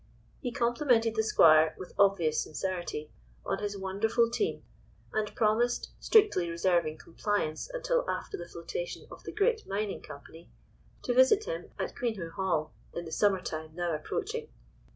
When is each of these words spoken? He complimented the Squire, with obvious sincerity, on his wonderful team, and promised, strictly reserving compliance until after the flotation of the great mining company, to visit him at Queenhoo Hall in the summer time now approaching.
He 0.39 0.51
complimented 0.51 1.13
the 1.15 1.21
Squire, 1.21 1.75
with 1.77 1.93
obvious 1.95 2.41
sincerity, 2.41 3.11
on 3.45 3.59
his 3.59 3.77
wonderful 3.77 4.31
team, 4.31 4.63
and 5.13 5.35
promised, 5.35 5.91
strictly 5.99 6.49
reserving 6.49 6.97
compliance 6.97 7.69
until 7.71 8.09
after 8.09 8.35
the 8.35 8.47
flotation 8.47 9.05
of 9.11 9.23
the 9.25 9.31
great 9.31 9.67
mining 9.67 10.01
company, 10.01 10.49
to 11.03 11.13
visit 11.13 11.43
him 11.43 11.69
at 11.77 11.95
Queenhoo 11.95 12.31
Hall 12.31 12.73
in 12.95 13.05
the 13.05 13.11
summer 13.11 13.41
time 13.43 13.75
now 13.75 13.93
approaching. 13.93 14.47